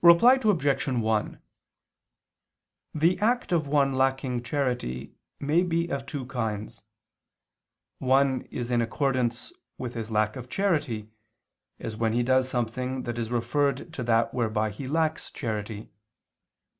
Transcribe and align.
Reply 0.00 0.38
Obj. 0.40 0.86
1: 0.86 1.42
The 2.94 3.18
act 3.18 3.50
of 3.50 3.66
one 3.66 3.94
lacking 3.94 4.44
charity 4.44 5.16
may 5.40 5.64
be 5.64 5.88
of 5.88 6.06
two 6.06 6.24
kinds; 6.26 6.82
one 7.98 8.42
is 8.42 8.70
in 8.70 8.80
accordance 8.80 9.52
with 9.76 9.94
his 9.94 10.08
lack 10.08 10.36
of 10.36 10.48
charity, 10.48 11.10
as 11.80 11.96
when 11.96 12.12
he 12.12 12.22
does 12.22 12.48
something 12.48 13.02
that 13.02 13.18
is 13.18 13.32
referred 13.32 13.92
to 13.94 14.04
that 14.04 14.32
whereby 14.32 14.70
he 14.70 14.86
lacks 14.86 15.32
charity. 15.32 15.90